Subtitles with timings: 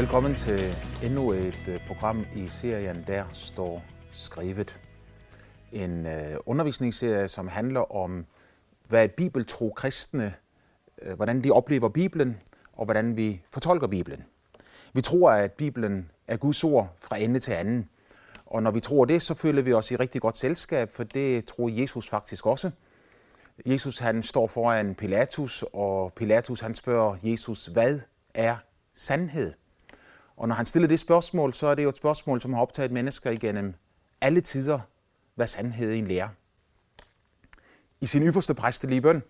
[0.00, 4.80] Velkommen til endnu et øh, program i serien Der står skrevet.
[5.72, 8.26] En øh, undervisningsserie, som handler om,
[8.88, 10.34] hvad bibeltro kristne,
[11.02, 12.40] øh, hvordan de oplever Bibelen,
[12.72, 14.24] og hvordan vi fortolker Bibelen.
[14.92, 17.88] Vi tror, at Bibelen er Guds ord fra ende til anden.
[18.46, 21.44] Og når vi tror det, så føler vi os i rigtig godt selskab, for det
[21.44, 22.70] tror Jesus faktisk også.
[23.66, 28.00] Jesus han står foran Pilatus, og Pilatus han spørger Jesus, hvad
[28.34, 28.56] er
[28.94, 29.52] sandhed?
[30.40, 32.92] Og når han stiller det spørgsmål, så er det jo et spørgsmål, som har optaget
[32.92, 33.74] mennesker igennem
[34.20, 34.80] alle tider,
[35.34, 36.28] hvad sandhed egentlig er.
[38.00, 39.22] I sin ypperste præstelige bøn,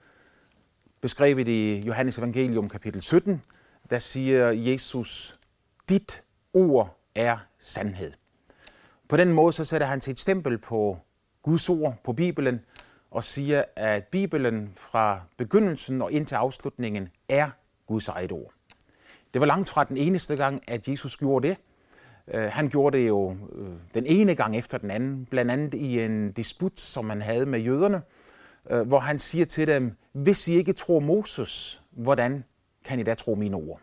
[1.01, 3.43] beskrevet i Johannes Evangelium kapitel 17,
[3.91, 5.39] der siger Jesus,
[5.89, 6.23] dit
[6.55, 8.13] ord er sandhed.
[9.09, 10.99] På den måde så sætter han sit stempel på
[11.43, 12.61] Guds ord, på Bibelen,
[13.11, 17.51] og siger, at Bibelen fra begyndelsen og indtil afslutningen er
[17.87, 18.60] Guds eget ord.
[19.33, 21.57] Det var langt fra den eneste gang, at Jesus gjorde det.
[22.35, 26.01] Øh, han gjorde det jo øh, den ene gang efter den anden, blandt andet i
[26.01, 28.03] en disput, som han havde med jøderne,
[28.71, 32.45] øh, hvor han siger til dem, hvis I ikke tror Moses, hvordan
[32.85, 33.81] kan I da tro mine ord?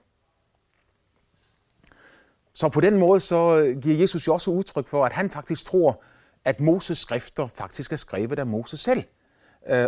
[2.53, 6.01] Så på den måde så giver Jesus jo også udtryk for, at han faktisk tror,
[6.45, 9.03] at Moses skrifter faktisk er skrevet af Moses selv.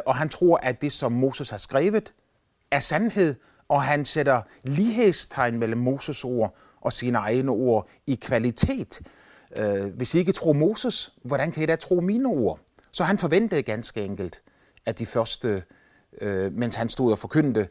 [0.06, 2.14] Og han tror, at det, som Moses har skrevet,
[2.72, 3.36] er sandhed,
[3.70, 9.02] og han sætter lighedstegn mellem Moses ord og sine egne ord i kvalitet.
[9.56, 12.60] Øh, hvis I ikke tror Moses, hvordan kan I da tro mine ord?
[12.92, 14.42] Så han forventede ganske enkelt,
[14.86, 15.64] at de første,
[16.22, 17.70] øh, mens han stod og forkyndte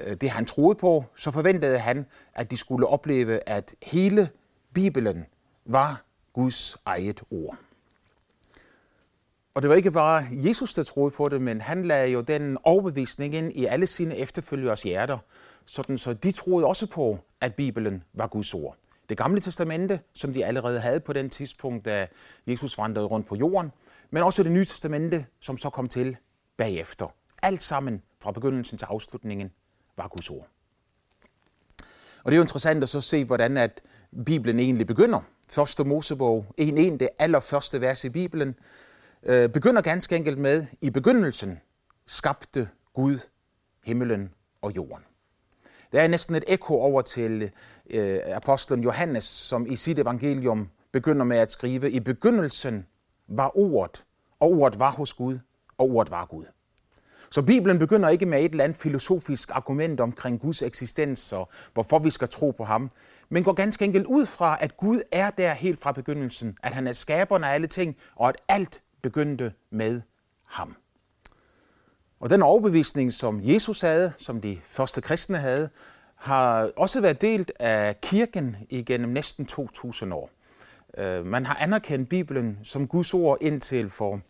[0.00, 4.28] øh, det, han troede på, så forventede han, at de skulle opleve, at hele
[4.74, 5.24] Bibelen
[5.66, 7.58] var Guds eget ord.
[9.58, 12.58] Og det var ikke bare Jesus, der troede på det, men han lagde jo den
[12.62, 15.18] overbevisning ind i alle sine efterfølgeres hjerter,
[15.66, 18.76] sådan så de troede også på, at Bibelen var Guds ord.
[19.08, 22.06] Det gamle testamente, som de allerede havde på den tidspunkt, da
[22.46, 23.72] Jesus vandrede rundt på jorden,
[24.10, 26.16] men også det nye testamente, som så kom til
[26.56, 27.06] bagefter.
[27.42, 29.50] Alt sammen fra begyndelsen til afslutningen
[29.96, 30.46] var Guds ord.
[32.24, 33.82] Og det er jo interessant at så se, hvordan at
[34.26, 35.20] Bibelen egentlig begynder.
[35.50, 38.56] Første Mosebog 1.1, det allerførste vers i Bibelen,
[39.22, 41.60] øh, begynder ganske enkelt med, i begyndelsen
[42.06, 43.18] skabte Gud
[43.84, 45.04] himmelen og jorden.
[45.92, 47.50] Der er næsten et ekko over til
[47.90, 52.86] øh, apostlen Johannes, som i sit evangelium begynder med at skrive, i begyndelsen
[53.28, 54.06] var ordet,
[54.40, 55.38] og ordet var hos Gud,
[55.78, 56.44] og ordet var Gud.
[57.30, 61.98] Så Bibelen begynder ikke med et eller andet filosofisk argument omkring Guds eksistens og hvorfor
[61.98, 62.90] vi skal tro på ham,
[63.28, 66.86] men går ganske enkelt ud fra, at Gud er der helt fra begyndelsen, at han
[66.86, 70.00] er skaberen af alle ting, og at alt begyndte med
[70.44, 70.76] ham.
[72.20, 75.68] Og den overbevisning, som Jesus havde, som de første kristne havde,
[76.14, 80.30] har også været delt af kirken igennem næsten 2000 år.
[80.98, 84.20] Øh, man har anerkendt Bibelen som Guds ord indtil for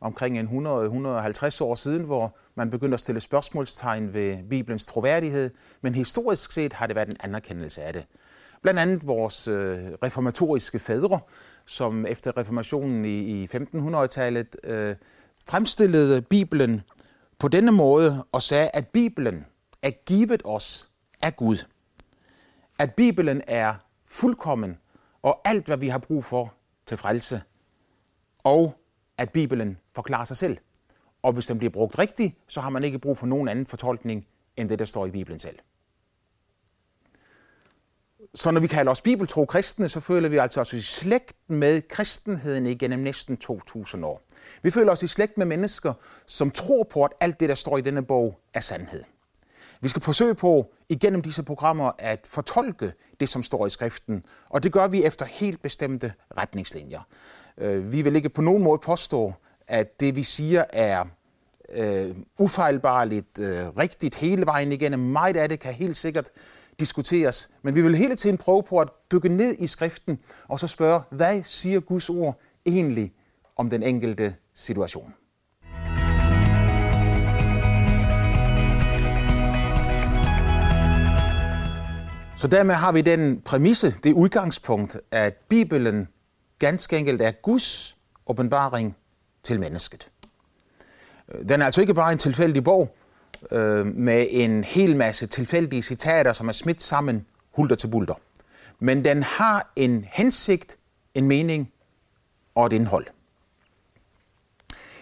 [0.00, 6.52] omkring 100-150 år siden, hvor man begyndte at stille spørgsmålstegn ved Bibelens troværdighed, men historisk
[6.52, 8.06] set har det været en anerkendelse af det.
[8.62, 11.20] Blandt andet vores øh, reformatoriske fædre,
[11.66, 14.96] som efter reformationen i i 1500-tallet øh,
[15.48, 16.82] fremstillede Bibelen
[17.38, 19.46] på denne måde og sagde, at Bibelen
[19.82, 20.88] er givet os
[21.22, 21.56] af Gud.
[22.78, 23.74] At Bibelen er
[24.04, 24.78] fuldkommen
[25.22, 26.54] og alt, hvad vi har brug for
[26.86, 27.42] til frelse.
[28.38, 28.74] Og
[29.18, 30.58] at Bibelen forklarer sig selv.
[31.22, 34.26] Og hvis den bliver brugt rigtigt, så har man ikke brug for nogen anden fortolkning
[34.56, 35.58] end det, der står i Bibelen selv.
[38.36, 41.82] Så når vi kalder os bibeltro kristne, så føler vi altså os i slægt med
[41.88, 44.22] kristenheden igennem næsten 2000 år.
[44.62, 45.92] Vi føler os i slægt med mennesker,
[46.26, 49.04] som tror på, at alt det, der står i denne bog, er sandhed.
[49.80, 54.62] Vi skal forsøge på igennem disse programmer at fortolke det, som står i skriften, og
[54.62, 57.00] det gør vi efter helt bestemte retningslinjer.
[57.58, 59.32] Øh, vi vil ikke på nogen måde påstå,
[59.68, 61.04] at det vi siger er
[61.78, 63.44] uh, ufejlbarligt, uh,
[63.78, 65.00] rigtigt hele vejen igennem.
[65.00, 66.30] Meget af det kan helt sikkert
[66.80, 70.66] diskuteres, men vi vil hele tiden prøve på at dykke ned i skriften og så
[70.66, 73.12] spørge, hvad siger Guds ord egentlig
[73.56, 75.14] om den enkelte situation?
[82.38, 86.08] Så dermed har vi den præmisse, det udgangspunkt, at Bibelen
[86.58, 87.96] ganske enkelt er Guds
[88.26, 88.96] åbenbaring
[89.42, 90.10] til mennesket.
[91.48, 92.96] Den er altså ikke bare en tilfældig bog,
[93.50, 98.14] øh, med en hel masse tilfældige citater, som er smidt sammen hulter til bulter.
[98.78, 100.78] Men den har en hensigt,
[101.14, 101.72] en mening
[102.54, 103.06] og et indhold.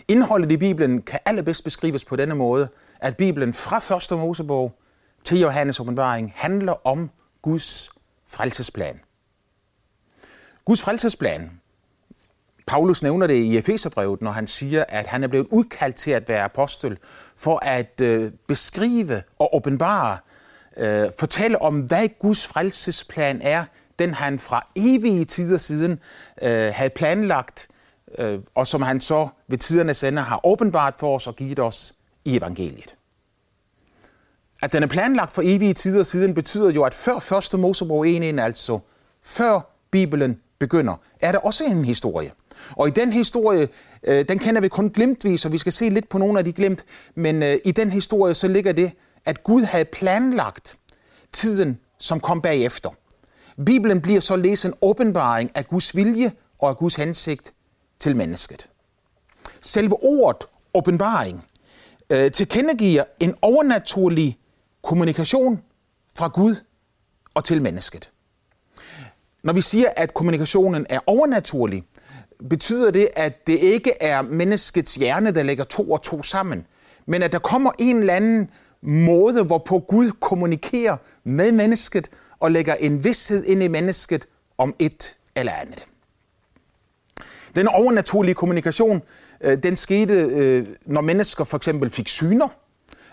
[0.08, 2.68] Indholdet i Bibelen kan allerbedst beskrives på denne måde,
[3.00, 4.18] at Bibelen fra 1.
[4.18, 4.78] Mosebog
[5.24, 7.10] til Johannes åbenbaring handler om
[7.42, 7.90] Guds
[8.26, 9.00] frelsesplan.
[10.64, 11.60] Guds frelsesplan,
[12.74, 16.28] Paulus nævner det i Efeserbrevet, når han siger, at han er blevet udkaldt til at
[16.28, 16.98] være apostel,
[17.36, 20.18] for at øh, beskrive og åbenbare,
[20.76, 23.64] øh, fortælle om, hvad Guds frelsesplan er,
[23.98, 26.00] den han fra evige tider siden
[26.42, 27.68] øh, havde planlagt,
[28.18, 31.94] øh, og som han så ved tidernes ende har åbenbart for os og givet os
[32.24, 32.94] i evangeliet.
[34.62, 38.40] At den er planlagt for evige tider siden, betyder jo, at før første Mosebog 1.1,
[38.40, 38.78] altså
[39.22, 39.60] før
[39.90, 42.32] Bibelen begynder, er der også en historie.
[42.70, 43.68] Og i den historie,
[44.02, 46.52] øh, den kender vi kun glimtvis, og vi skal se lidt på nogle af de
[46.52, 46.84] glimt,
[47.14, 48.92] men øh, i den historie så ligger det,
[49.24, 50.76] at Gud havde planlagt
[51.32, 52.90] tiden, som kom bagefter.
[53.66, 57.52] Bibelen bliver således en åbenbaring af Guds vilje og af Guds hensigt
[57.98, 58.68] til mennesket.
[59.60, 61.44] Selve ordet åbenbaring
[62.10, 64.38] øh, tilkendegiver en overnaturlig
[64.82, 65.62] kommunikation
[66.16, 66.56] fra Gud
[67.34, 68.10] og til mennesket.
[69.44, 71.84] Når vi siger, at kommunikationen er overnaturlig,
[72.48, 76.66] betyder det, at det ikke er menneskets hjerne, der lægger to og to sammen,
[77.06, 78.50] men at der kommer en eller anden
[78.82, 82.08] måde, hvorpå Gud kommunikerer med mennesket
[82.40, 84.26] og lægger en vidshed ind i mennesket
[84.58, 85.86] om et eller andet.
[87.54, 89.02] Den overnaturlige kommunikation,
[89.40, 92.48] øh, den skete, øh, når mennesker for eksempel fik syner,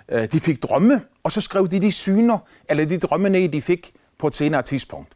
[0.09, 2.37] øh, de fik drømme, og så skrev de de syner,
[2.69, 5.13] eller de drømme ned, de fik på et senere tidspunkt.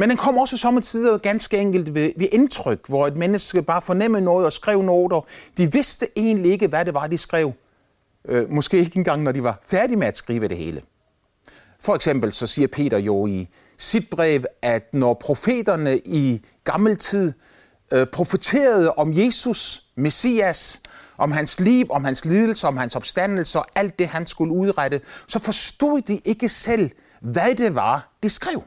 [0.00, 4.24] Men den kom også sommetider ganske enkelt ved, ved indtryk, hvor et menneske bare fornemmede
[4.24, 5.20] noget og skrev noter.
[5.56, 7.52] de vidste egentlig ikke, hvad det var, de skrev.
[8.28, 10.82] Øh, måske ikke engang, når de var færdige med at skrive det hele.
[11.80, 13.48] For eksempel så siger Peter jo i
[13.78, 17.32] sit brev, at når profeterne i gammel tid
[17.92, 20.80] øh, profeterede om Jesus, Messias,
[21.18, 25.00] om hans liv, om hans lidelse, om hans opstandelse og alt det, han skulle udrette,
[25.26, 28.62] så forstod de ikke selv, hvad det var, de skrev.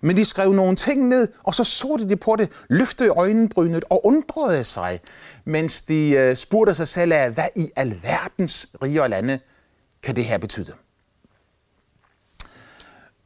[0.00, 4.06] Men de skrev nogle ting ned, og så så de på det, løftede øjenbrynet og
[4.06, 5.00] undrede sig,
[5.44, 9.38] mens de øh, spurgte sig selv af, hvad i alverdens rige og lande
[10.02, 10.72] kan det her betyde.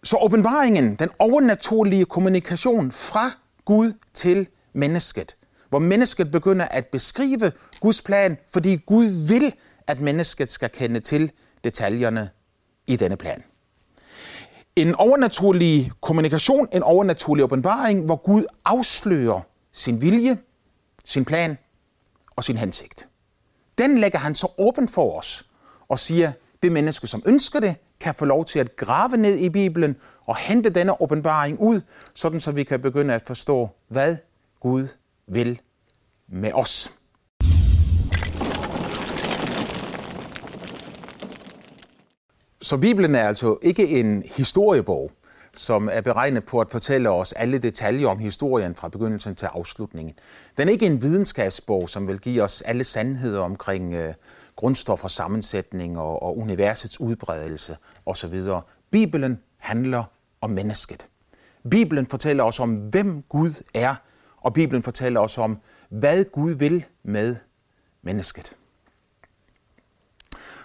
[0.04, 3.30] Så åbenbaringen, den overnaturlige kommunikation fra
[3.64, 5.36] Gud til mennesket,
[5.68, 9.54] hvor mennesket begynder at beskrive Guds plan, fordi Gud vil,
[9.86, 11.32] at mennesket skal kende til
[11.64, 12.30] detaljerne
[12.86, 13.42] i denne plan.
[14.76, 19.40] En overnaturlig kommunikation, en overnaturlig åbenbaring, hvor Gud afslører
[19.72, 20.38] sin vilje,
[21.04, 21.58] sin plan
[22.36, 23.08] og sin hensigt.
[23.78, 25.46] Den lægger han så åben for os
[25.88, 26.32] og siger,
[26.62, 30.36] det menneske, som ønsker det, kan få lov til at grave ned i Bibelen og
[30.36, 31.80] hente denne åbenbaring ud,
[32.14, 34.16] sådan så vi kan begynde at forstå, hvad
[34.60, 34.88] Gud
[35.26, 35.60] vil
[36.28, 36.94] med os.
[42.64, 45.10] Så Bibelen er altså ikke en historiebog,
[45.54, 50.14] som er beregnet på at fortælle os alle detaljer om historien fra begyndelsen til afslutningen.
[50.56, 54.14] Den er ikke en videnskabsbog, som vil give os alle sandheder omkring øh,
[54.56, 57.76] grundstoffer, sammensætning og, og universets udbredelse
[58.06, 58.40] osv.
[58.90, 60.04] Bibelen handler
[60.40, 61.06] om mennesket.
[61.70, 63.94] Bibelen fortæller os om, hvem Gud er,
[64.36, 65.58] og Bibelen fortæller os om,
[65.88, 67.36] hvad Gud vil med
[68.02, 68.56] mennesket.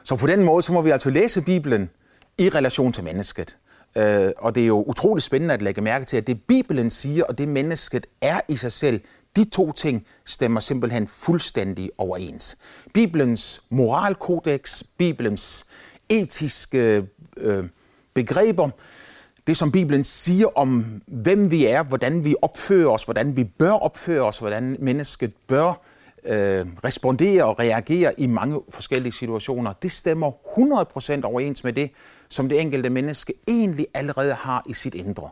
[0.04, 1.90] Så på den måde, så må vi altså læse Bibelen
[2.38, 3.58] i relation til mennesket.
[3.98, 7.24] Øh, og det er jo utroligt spændende at lægge mærke til, at det Bibelen siger,
[7.24, 9.02] og det mennesket er i sig selv,
[9.36, 12.58] de to ting stemmer simpelthen fuldstændig overens.
[12.94, 15.66] Bibelens moralkodex, Bibelens
[16.10, 17.66] etiske øh,
[18.14, 18.70] begreber,
[19.48, 23.72] det som Bibelen siger om, hvem vi er, hvordan vi opfører os, hvordan vi bør
[23.72, 25.82] opføre os, hvordan mennesket bør
[26.26, 30.32] øh, respondere og reagere i mange forskellige situationer, det stemmer
[31.22, 31.92] 100% overens med det,
[32.30, 35.30] som det enkelte menneske egentlig allerede har i sit indre.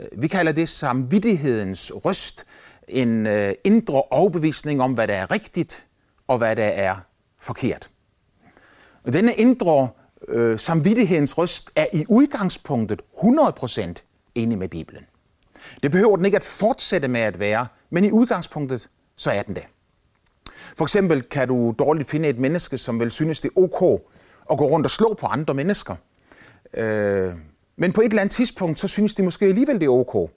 [0.00, 2.44] Øh, vi kalder det samvittighedens røst,
[2.88, 5.86] en øh, indre overbevisning om, hvad der er rigtigt
[6.26, 6.96] og hvad der er
[7.40, 7.90] forkert.
[9.04, 9.88] Og denne indre
[10.28, 13.92] øh, samvittighedens røst er i udgangspunktet 100%
[14.34, 15.02] enig med Bibelen.
[15.82, 19.56] Det behøver den ikke at fortsætte med at være, men i udgangspunktet så er den
[19.56, 19.64] det.
[20.78, 24.02] For eksempel kan du dårligt finde et menneske, som vil synes, det er ok
[24.50, 25.94] at gå rundt og slå på andre mennesker.
[26.74, 27.32] Øh,
[27.76, 30.30] men på et eller andet tidspunkt, så synes de måske alligevel, det er ok.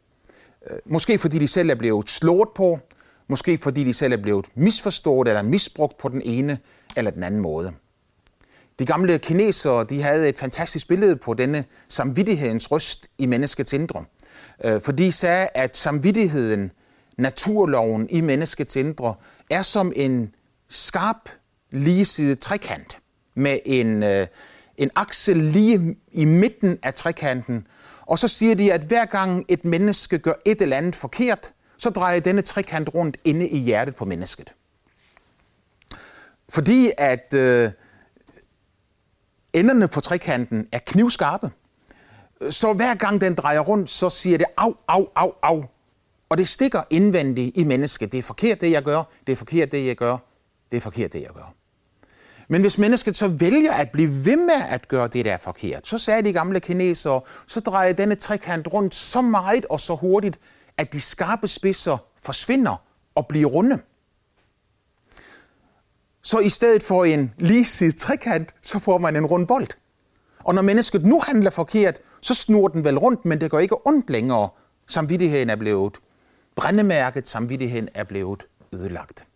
[0.72, 2.80] Øh, måske fordi de selv er blevet slået på,
[3.28, 6.58] måske fordi de selv er blevet misforstået eller misbrugt på den ene
[6.96, 7.74] eller den anden måde.
[8.80, 14.06] De gamle kinesere de havde et fantastisk billede på denne samvittighedens røst i menneskets indre.
[14.66, 16.72] Øh, for de sagde, at samvittigheden,
[17.18, 19.16] naturloven i menneskets indre,
[19.50, 20.36] er som en
[20.70, 21.30] skarp,
[21.72, 22.98] ligesidet trekant
[23.36, 24.28] med en, øh,
[24.78, 27.68] en aksel lige i midten af trekanten,
[28.06, 31.90] Og så siger de, at hver gang et menneske gør et eller andet forkert, så
[31.90, 34.54] drejer denne trekant rundt inde i hjertet på mennesket.
[36.50, 37.72] Fordi at øh,
[39.54, 41.52] enderne på trekanten er knivskarpe,
[42.50, 45.64] så hver gang den drejer rundt, så siger det au, au, au, au.
[46.32, 48.12] Og det stikker indvendigt i mennesket.
[48.12, 49.04] Det er forkert, det jeg gør.
[49.28, 50.18] Det er forkert, det jeg gør.
[50.72, 51.54] Det er forkert, det jeg gør.
[52.48, 55.88] Men hvis mennesket så vælger at blive ved med at gøre det, der er forkert,
[55.88, 60.40] så sagde de gamle kinesere, så drejer denne trekant rundt så meget og så hurtigt,
[60.78, 62.82] at de skarpe spidser forsvinder
[63.16, 63.80] og bliver runde.
[66.22, 69.68] Så i stedet for en lige trekant, så får man en rund bold.
[70.40, 73.88] Og når mennesket nu handler forkert, så snur den vel rundt, men det går ikke
[73.88, 74.50] ondt længere.
[74.88, 75.94] Samvittigheden er blevet
[76.56, 79.28] brændemærket, samvittigheden er blevet ødelagt.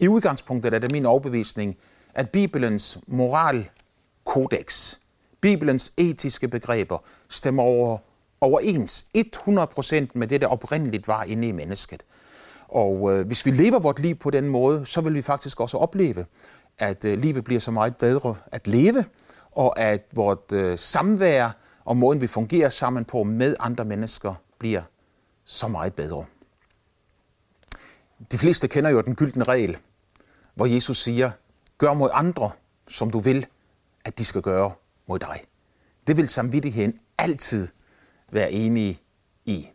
[0.00, 1.76] I udgangspunktet er det min overbevisning,
[2.14, 4.96] at Bibelens moralkodex,
[5.40, 7.98] Bibelens etiske begreber, stemmer over,
[8.40, 12.02] overens 100% med det, der oprindeligt var inde i mennesket.
[12.68, 15.76] Og øh, hvis vi lever vort liv på den måde, så vil vi faktisk også
[15.76, 16.26] opleve,
[16.78, 19.04] at øh, livet bliver så meget bedre at leve,
[19.50, 21.50] og at vort øh, samvær
[21.84, 24.82] og måden, vi fungerer sammen på med andre mennesker, bliver
[25.44, 26.24] så meget bedre.
[28.30, 29.76] De fleste kender jo den gyldne regel,
[30.54, 31.30] hvor Jesus siger,
[31.78, 32.50] gør mod andre,
[32.88, 33.46] som du vil,
[34.04, 34.72] at de skal gøre
[35.08, 35.40] mod dig.
[36.06, 37.68] Det vil samvittigheden altid
[38.30, 39.00] være enige
[39.44, 39.68] i.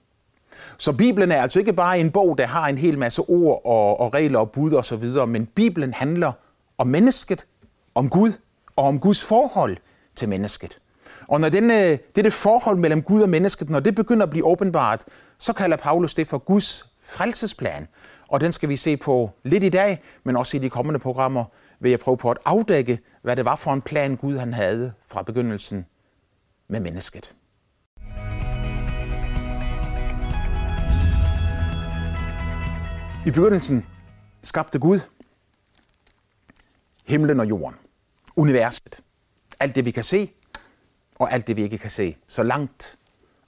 [0.77, 3.99] Så Bibelen er altså ikke bare en bog, der har en hel masse ord og,
[3.99, 6.31] og regler og bud osv., men Bibelen handler
[6.77, 7.47] om mennesket,
[7.95, 8.31] om Gud
[8.75, 9.77] og om Guds forhold
[10.15, 10.79] til mennesket.
[11.27, 15.03] Og når denne, dette forhold mellem Gud og mennesket, når det begynder at blive åbenbart,
[15.37, 17.87] så kalder Paulus det for Guds frelsesplan.
[18.27, 21.45] Og den skal vi se på lidt i dag, men også i de kommende programmer
[21.79, 24.93] vil jeg prøve på at afdække, hvad det var for en plan Gud han havde
[25.05, 25.85] fra begyndelsen
[26.67, 27.35] med mennesket.
[33.25, 33.85] I begyndelsen
[34.41, 34.99] skabte Gud
[37.07, 37.75] himlen og jorden,
[38.35, 39.01] universet,
[39.59, 40.31] alt det vi kan se,
[41.15, 42.97] og alt det vi ikke kan se, så langt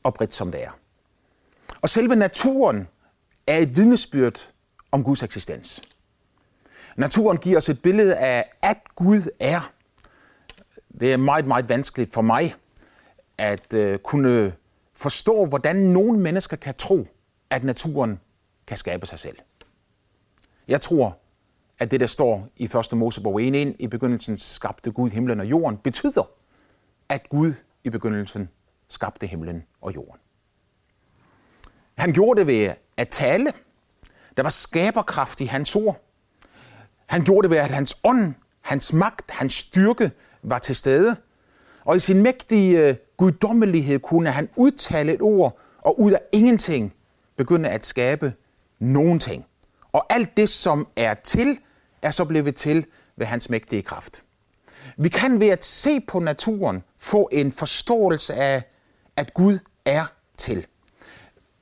[0.03, 0.71] og bredt som det er.
[1.81, 2.87] Og selve naturen
[3.49, 4.49] er et vidnesbyrd
[4.91, 5.81] om Guds eksistens.
[6.97, 9.71] Naturen giver os et billede af, at Gud er.
[10.99, 12.53] Det er meget, meget vanskeligt for mig
[13.37, 14.53] at øh, kunne
[14.93, 17.07] forstå, hvordan nogle mennesker kan tro,
[17.49, 18.19] at naturen
[18.67, 19.37] kan skabe sig selv.
[20.67, 21.17] Jeg tror,
[21.79, 22.97] at det, der står i 1.
[22.97, 23.47] Mosebog 1.1,
[23.79, 26.29] i begyndelsen skabte Gud himlen og jorden, betyder,
[27.09, 27.53] at Gud
[27.83, 28.49] i begyndelsen
[28.89, 30.21] skabte himlen og jorden.
[31.97, 33.53] Han gjorde det ved at tale.
[34.37, 36.01] Der var skaberkraft i hans ord.
[37.05, 40.11] Han gjorde det ved, at hans ånd, hans magt, hans styrke
[40.43, 41.15] var til stede.
[41.85, 46.93] Og i sin mægtige øh, guddommelighed kunne han udtale et ord, og ud af ingenting
[47.37, 48.33] begynde at skabe
[48.79, 49.45] nogen ting.
[49.91, 51.59] Og alt det, som er til,
[52.01, 52.85] er så blevet til
[53.17, 54.23] ved hans mægtige kraft.
[54.97, 58.63] Vi kan ved at se på naturen få en forståelse af,
[59.15, 60.05] at Gud er
[60.37, 60.67] til.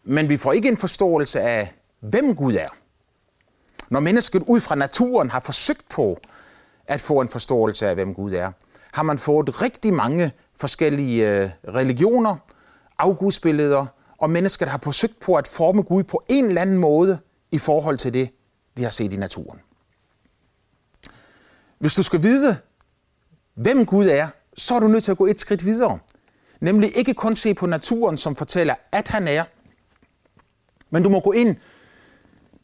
[0.10, 2.70] Men vi får ikke en forståelse af, hvem Gud er.
[3.90, 6.20] Når mennesket ud fra naturen har forsøgt på
[6.88, 8.52] at få en forståelse af, hvem Gud er,
[8.94, 12.36] har man fået rigtig mange forskellige øh, religioner,
[12.98, 13.86] afgudsbilleder,
[14.18, 17.20] og mennesket har forsøgt på at forme Gud på en eller anden måde
[17.52, 18.30] i forhold til det,
[18.78, 19.60] de har set i naturen.
[21.80, 22.58] Hvis du skal vide,
[23.56, 26.00] hvem Gud er, så er du nødt til at gå et skridt videre.
[26.60, 29.44] Nemlig ikke kun se på naturen, som fortæller, at han er,
[30.90, 31.56] men du må gå ind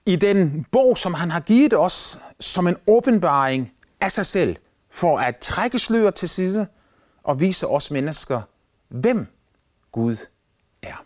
[0.06, 4.56] i den bog, som han har givet os som en åbenbaring af sig selv,
[4.92, 6.68] for at trække sløret til side
[7.24, 8.42] og vise os mennesker,
[8.90, 9.28] hvem
[9.92, 10.18] Gud
[10.82, 11.06] er.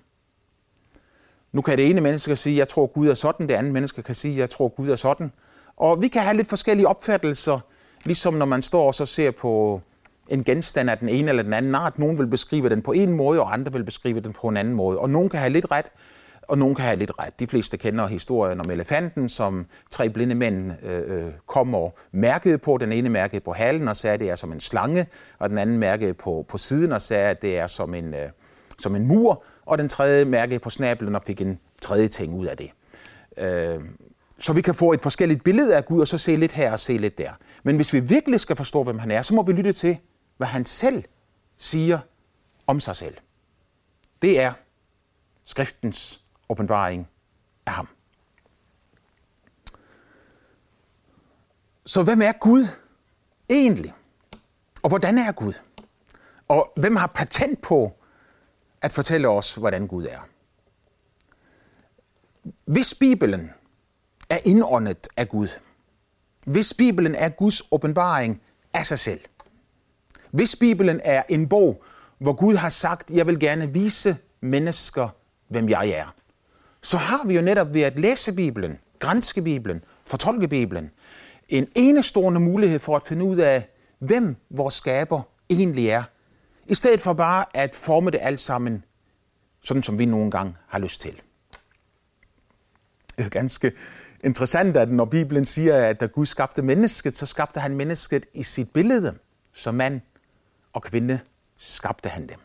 [1.52, 4.16] Nu kan det ene menneske sige, jeg tror Gud er sådan, det andet menneske kan
[4.16, 5.32] sige, jeg tror Gud er sådan.
[5.78, 7.60] Og vi kan have lidt forskellige opfattelser,
[8.04, 9.82] ligesom når man står og så ser på
[10.28, 12.00] en genstand af den ene eller den anden art.
[12.00, 14.74] Nogen vil beskrive den på en måde, og andre vil beskrive den på en anden
[14.74, 15.00] måde.
[15.00, 15.86] Og nogen kan have lidt ret,
[16.48, 17.40] og nogen kan have lidt ret.
[17.40, 22.58] De fleste kender historien om elefanten, som tre blinde mænd øh, øh, kom og mærkede
[22.58, 22.78] på.
[22.78, 25.08] Den ene mærkede på halen og sagde, at det er som en slange,
[25.40, 28.30] og den anden mærkede på, på siden og sagde, at det er som en, øh,
[28.80, 32.46] som en mur, og den tredje mærkede på snablen og fik en tredje ting ud
[32.46, 32.72] af det.
[33.38, 33.80] Øh,
[34.40, 36.80] så vi kan få et forskelligt billede af Gud, og så se lidt her og
[36.80, 37.32] se lidt der.
[37.64, 39.98] Men hvis vi virkelig skal forstå, hvem han er, så må vi lytte til,
[40.38, 41.04] hvad han selv
[41.58, 42.00] siger
[42.68, 43.16] om sig selv.
[44.22, 44.54] Det er
[45.46, 47.08] skriftens åbenbaring
[47.66, 47.88] af ham.
[51.86, 52.68] Så hvem er Gud
[53.50, 53.94] egentlig?
[54.84, 55.54] Og hvordan er Gud?
[56.48, 57.98] Og hvem har patent på
[58.82, 60.20] at fortælle os, hvordan Gud er.
[62.66, 63.52] Hvis Bibelen
[64.30, 65.48] er indåndet af Gud,
[66.46, 68.42] hvis Bibelen er Guds åbenbaring
[68.74, 69.22] af sig selv,
[70.32, 71.84] hvis Bibelen er en bog,
[72.18, 75.10] hvor Gud har sagt, jeg vil gerne vise mennesker,
[75.48, 76.16] hvem jeg er,
[76.82, 80.92] så har vi jo netop ved at læse Bibelen, grænske Bibelen, fortolke Bibelen,
[81.50, 83.70] en enestående mulighed for at finde ud af,
[84.00, 86.04] hvem vores skaber egentlig er,
[86.68, 88.84] i stedet for bare at forme det alt sammen,
[89.62, 91.22] sådan som vi nogle gange har lyst til.
[93.18, 93.72] Det er ganske
[94.24, 98.44] interessant, at når Bibelen siger, at da Gud skabte mennesket, så skabte han mennesket i
[98.44, 99.18] sit billede.
[99.54, 100.02] Som mand
[100.74, 101.20] og kvinde
[101.58, 102.40] skabte han dem.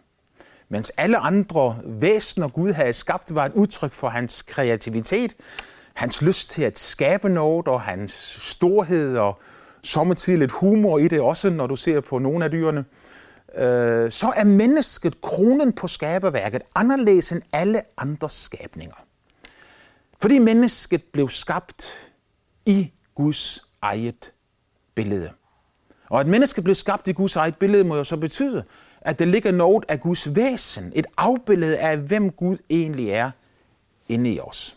[0.73, 5.37] Mens alle andre væsener, Gud havde skabt, var et udtryk for hans kreativitet,
[5.95, 9.41] hans lyst til at skabe noget, og hans storhed, og
[9.83, 12.85] sommetider lidt humor i det også, når du ser på nogle af dyrene.
[13.55, 18.97] Øh, så er mennesket kronen på skaberværket anderledes end alle andre skabninger.
[20.23, 21.89] Fordi mennesket blev skabt
[22.67, 24.33] i Guds eget
[24.95, 25.31] billede.
[26.11, 28.65] Og at mennesket blev skabt i Guds eget billede, må jo så betyde,
[29.05, 33.31] at der ligger noget af Guds væsen, et afbillede af, hvem Gud egentlig er
[34.09, 34.77] inde i os.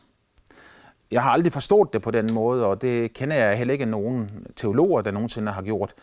[1.11, 4.47] Jeg har aldrig forstået det på den måde, og det kender jeg heller ikke nogen
[4.55, 5.93] teologer, der nogensinde har gjort.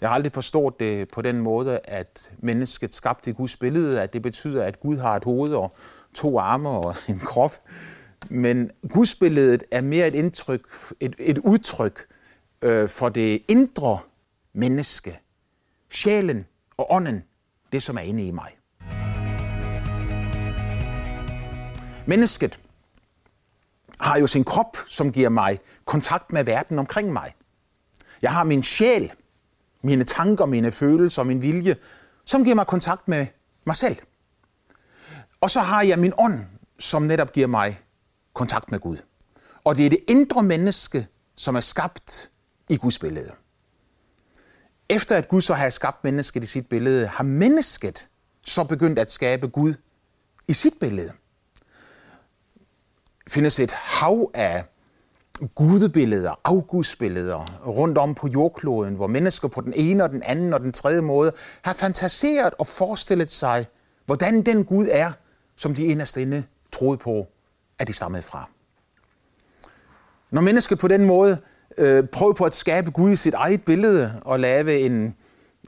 [0.00, 4.12] Jeg har aldrig forstået det på den måde, at mennesket skabte i Guds billede, at
[4.12, 5.72] det betyder, at Gud har et hoved og
[6.14, 7.54] to arme og en krop.
[8.30, 10.60] Men gudsbilledet er mere et indtryk,
[11.00, 12.06] et, et udtryk
[12.62, 13.98] øh, for det indre
[14.52, 15.20] menneske,
[15.90, 16.46] sjælen
[16.76, 17.24] og ånden,
[17.72, 18.56] det som er inde i mig.
[22.06, 22.58] Mennesket
[24.00, 27.34] har jo sin krop, som giver mig kontakt med verden omkring mig.
[28.22, 29.12] Jeg har min sjæl,
[29.82, 31.76] mine tanker, mine følelser og min vilje,
[32.24, 33.26] som giver mig kontakt med
[33.66, 33.96] mig selv.
[35.40, 36.44] Og så har jeg min ånd,
[36.78, 37.80] som netop giver mig
[38.32, 38.96] kontakt med Gud.
[39.64, 42.30] Og det er det indre menneske, som er skabt
[42.68, 43.32] i Guds billede.
[44.88, 48.08] Efter at Gud så har skabt mennesket i sit billede, har mennesket
[48.42, 49.74] så begyndt at skabe Gud
[50.48, 51.12] i sit billede.
[53.28, 54.64] Findes et hav af
[55.54, 60.60] gudebilleder, afgudsbilleder rundt om på jordkloden, hvor mennesker på den ene og den anden og
[60.60, 63.66] den tredje måde har fantaseret og forestillet sig,
[64.06, 65.12] hvordan den Gud er,
[65.56, 67.26] som de inderst inde troede på,
[67.78, 68.50] at de stammede fra.
[70.30, 71.38] Når mennesket på den måde
[71.78, 75.16] øh, prøver på at skabe Gud i sit eget billede og lave en,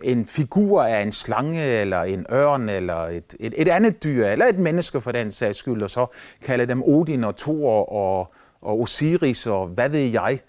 [0.03, 4.47] en figur af en slange eller en ørn eller et, et, et andet dyr eller
[4.47, 6.07] et menneske for den sags skyld, og så
[6.43, 10.40] kalde dem Odin og Thor og, og Osiris og hvad ved jeg,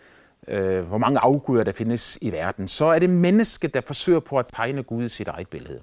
[0.48, 4.38] øh, hvor mange afguder der findes i verden, så er det mennesket, der forsøger på
[4.38, 5.80] at tegne Gud i sit eget billede.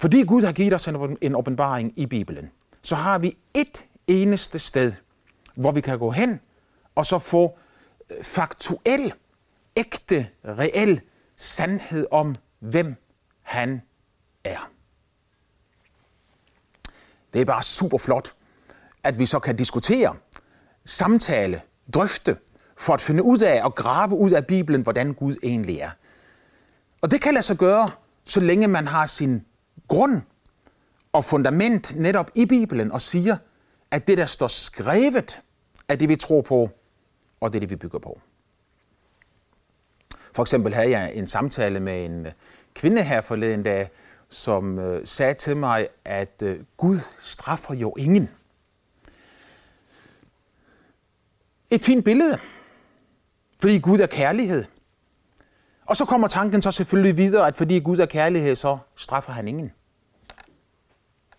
[0.00, 0.88] Fordi Gud har givet os
[1.20, 2.50] en åbenbaring i Bibelen,
[2.82, 4.92] så har vi et eneste sted,
[5.54, 6.40] hvor vi kan gå hen
[6.94, 7.58] og så få
[8.22, 9.14] faktuel,
[9.76, 11.00] ægte, reel
[11.36, 12.94] sandhed om, hvem
[13.42, 13.82] han
[14.44, 14.70] er.
[17.32, 18.34] Det er bare super flot,
[19.02, 20.16] at vi så kan diskutere,
[20.84, 21.62] samtale,
[21.94, 22.36] drøfte,
[22.76, 25.90] for at finde ud af og grave ud af Bibelen, hvordan Gud egentlig er.
[27.02, 27.90] Og det kan lade sig gøre,
[28.24, 29.46] så længe man har sin
[29.88, 30.22] grund
[31.12, 33.36] og fundament netop i Bibelen og siger,
[33.90, 35.42] at det, der står skrevet,
[35.88, 36.70] er det, vi tror på,
[37.40, 38.20] og det er det, vi bygger på.
[40.32, 42.32] For eksempel havde jeg en samtale med en øh,
[42.74, 43.90] kvinde her forleden dag,
[44.28, 48.30] som øh, sagde til mig, at øh, Gud straffer jo ingen.
[51.70, 52.38] Et fint billede,
[53.60, 54.64] fordi Gud er kærlighed.
[55.86, 59.48] Og så kommer tanken så selvfølgelig videre, at fordi Gud er kærlighed, så straffer han
[59.48, 59.72] ingen.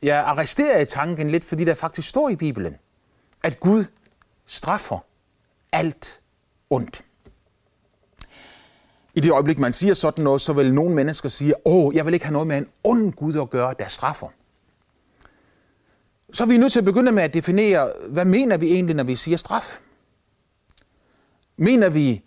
[0.02, 2.78] Jeg arresterer i tanken lidt, fordi der faktisk står i Bibelen,
[3.44, 3.86] at Gud
[4.46, 5.00] straffer
[5.72, 6.22] alt
[6.70, 7.06] ondt.
[9.16, 12.14] I det øjeblik, man siger sådan noget, så vil nogle mennesker sige, åh, jeg vil
[12.14, 14.28] ikke have noget med en ond Gud at gøre, der straffer.
[16.34, 19.04] Så er vi nødt til at begynde med at definere, hvad mener vi egentlig, når
[19.04, 19.80] vi siger straf?
[21.58, 22.24] Mener vi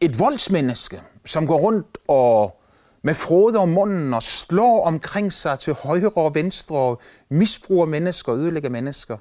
[0.00, 2.60] et voldsmenneske, som går rundt og
[3.02, 8.32] med frode om munden og slår omkring sig til højre og venstre og misbruger mennesker
[8.32, 9.18] og ødelægger mennesker?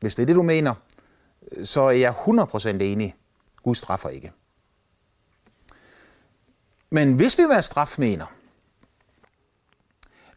[0.00, 0.74] Hvis det er det, du mener,
[1.64, 3.14] så er jeg 100% enig.
[3.62, 4.32] Gud straffer ikke.
[6.90, 8.26] Men hvis vi være straf mener,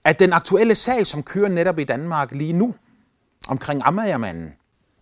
[0.03, 2.75] at den aktuelle sag, som kører netop i Danmark lige nu,
[3.47, 4.53] omkring Amagermanden,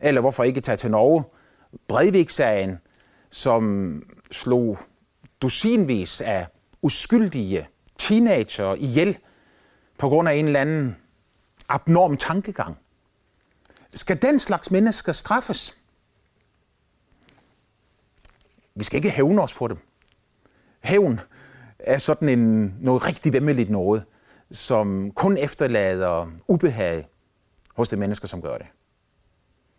[0.02, 1.24] eller hvorfor ikke tage til Norge,
[1.88, 2.80] Breivik-sagen,
[3.30, 4.80] som slog
[5.42, 6.48] dusinvis af
[6.82, 9.18] uskyldige teenager ihjel
[9.98, 10.96] på grund af en eller anden
[11.70, 12.78] abnorm tankegang.
[13.94, 15.78] Skal den slags mennesker straffes?
[18.76, 19.78] Vi skal ikke hævne os på dem.
[20.84, 21.20] Hævn
[21.80, 24.06] er sådan en, noget rigtig vemmeligt noget,
[24.52, 27.08] som kun efterlader ubehag
[27.76, 28.68] hos de mennesker, som gør det.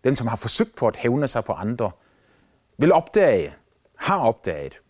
[0.05, 1.91] Den, som har forsøgt på at hævne sig på andre,
[2.79, 3.55] vil opdage,
[3.97, 4.81] har opdaget,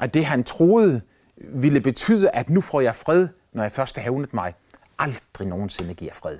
[0.00, 1.00] at det han troede
[1.36, 4.54] ville betyde, at nu får jeg fred, når jeg først har hævnet mig,
[4.98, 6.38] aldrig nogensinde giver fred.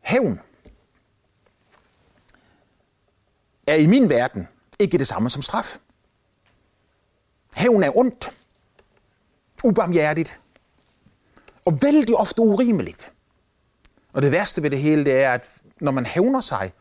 [0.00, 0.40] Hævn
[3.66, 5.78] er i min verden ikke det samme som straf.
[7.56, 8.32] Hævn er ondt,
[9.64, 10.40] ubarmhjertigt
[11.64, 13.12] og vældig ofte urimeligt.
[14.12, 15.46] Og det værste ved det hele, det er, at
[15.80, 16.72] når man hævner sig,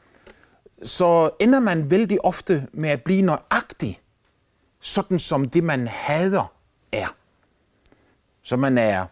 [0.84, 4.01] så ender man vældig ofte med at blive nøjagtig,
[4.79, 6.53] sådan som det, man hader,
[6.91, 7.15] er.
[8.41, 9.05] Så man er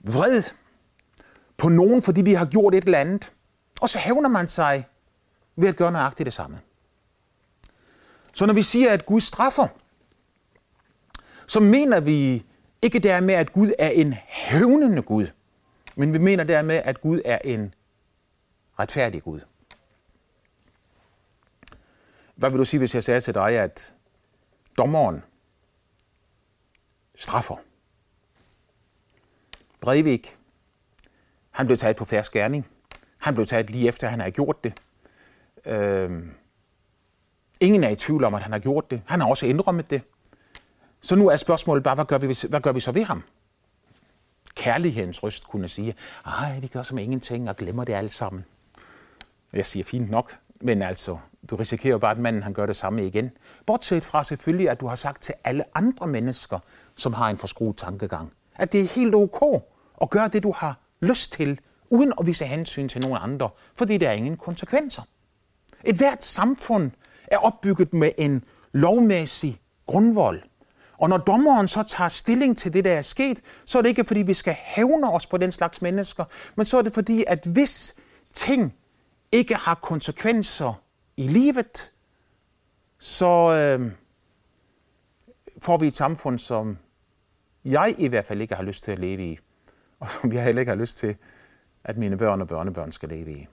[0.00, 0.42] vred
[1.56, 3.32] på nogen, fordi de har gjort et eller andet,
[3.80, 4.88] og så hævner man sig
[5.56, 6.60] ved at gøre nøjagtigt det samme.
[8.32, 9.68] Så når vi siger, at Gud straffer,
[11.46, 12.44] så mener vi
[12.82, 15.26] ikke dermed, at Gud er en hævnende Gud,
[15.96, 17.74] men vi mener dermed, at Gud er en
[18.78, 19.40] retfærdig Gud.
[22.34, 23.94] Hvad vil du sige, hvis jeg sagde til dig, at
[24.78, 25.22] dommeren
[27.14, 27.56] straffer?
[29.80, 30.36] Breivik,
[31.50, 32.66] han blev taget på færre skærning.
[33.20, 34.80] Han blev taget lige efter, at han havde gjort det.
[35.66, 36.34] Øhm,
[37.62, 39.02] ingen er i tvivl om, at han har gjort det.
[39.06, 40.02] Han har også indrømmet det.
[41.00, 43.22] Så nu er spørgsmålet bare, hvad gør vi, hvad gør vi så ved ham?
[44.54, 45.94] Kærlighedens røst kunne sige,
[46.26, 48.44] ej, vi gør som ingenting og glemmer det alt sammen.
[49.52, 51.18] Jeg siger fint nok, men altså,
[51.50, 53.30] du risikerer bare, at manden han gør det samme igen.
[53.66, 56.58] Bortset fra selvfølgelig, at du har sagt til alle andre mennesker,
[56.96, 59.62] som har en forskruet tankegang, at det er helt ok
[60.02, 63.98] at gøre det, du har lyst til, uden at vise hensyn til nogen andre, fordi
[63.98, 65.02] der er ingen konsekvenser.
[65.84, 66.90] Et hvert samfund
[67.32, 70.42] er opbygget med en lovmæssig grundvold.
[70.98, 74.04] Og når dommeren så tager stilling til det, der er sket, så er det ikke,
[74.04, 76.24] fordi vi skal hævne os på den slags mennesker,
[76.56, 77.94] men så er det fordi, at hvis
[78.34, 78.74] ting
[79.32, 80.82] ikke har konsekvenser
[81.16, 81.92] i livet,
[82.98, 83.92] så øh,
[85.62, 86.78] får vi et samfund, som
[87.64, 89.38] jeg i hvert fald ikke har lyst til at leve i,
[90.00, 91.16] og som jeg heller ikke har lyst til,
[91.84, 93.46] at mine børn og børnebørn skal leve i.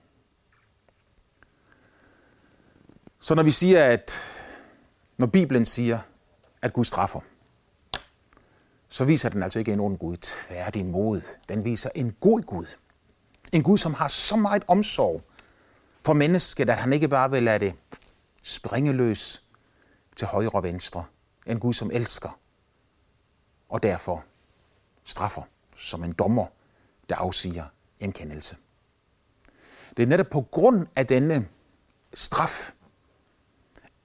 [3.19, 4.19] Så når vi siger, at
[5.17, 5.99] når Bibelen siger,
[6.61, 7.19] at Gud straffer,
[8.89, 10.17] så viser den altså ikke en ond Gud.
[10.17, 12.65] Tværtimod, den viser en god Gud.
[13.53, 15.21] En Gud, som har så meget omsorg
[16.05, 17.73] for mennesket, at han ikke bare vil lade det
[18.43, 19.43] springe løs
[20.15, 21.05] til højre og venstre.
[21.47, 22.39] En Gud, som elsker
[23.69, 24.25] og derfor
[25.03, 25.41] straffer
[25.77, 26.45] som en dommer,
[27.09, 27.65] der afsiger
[27.99, 28.57] en kendelse.
[29.97, 31.47] Det er netop på grund af denne
[32.13, 32.71] straf,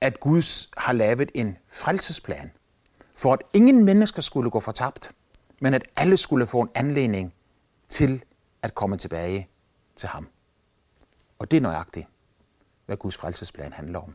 [0.05, 2.51] at Gud har lavet en frelsesplan,
[3.15, 5.13] for at ingen mennesker skulle gå fortabt,
[5.61, 7.35] men at alle skulle få en anledning
[7.89, 8.25] til
[8.63, 9.49] at komme tilbage
[9.97, 10.29] til ham.
[11.39, 12.07] Og det er nøjagtigt,
[12.87, 14.15] hvad Guds frelsesplan handler om.